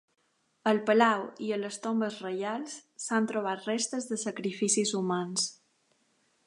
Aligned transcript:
Al 0.69 0.79
palau 0.85 1.25
i 1.47 1.51
a 1.57 1.59
les 1.65 1.77
tombes 1.83 2.17
reials, 2.25 2.79
s'han 3.05 3.29
trobat 3.33 3.69
restes 3.71 4.09
de 4.13 4.19
sacrificis 4.27 4.97
humans. 5.03 5.47